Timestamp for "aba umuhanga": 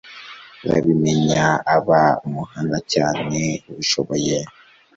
1.75-2.77